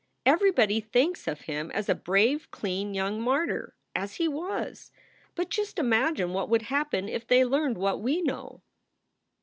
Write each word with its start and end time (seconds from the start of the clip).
Everybody 0.25 0.81
thinks 0.81 1.27
of 1.27 1.41
him 1.41 1.69
as 1.75 1.87
a 1.87 1.93
brave, 1.93 2.49
clean 2.49 2.95
young 2.95 3.21
martyr 3.21 3.75
as 3.95 4.15
he 4.15 4.27
was. 4.27 4.89
But 5.35 5.49
just 5.49 5.77
imagine 5.77 6.33
what 6.33 6.49
would 6.49 6.63
happen 6.63 7.07
if 7.07 7.27
they 7.27 7.45
learned 7.45 7.77
what 7.77 8.01
we 8.01 8.19
know. 8.23 8.63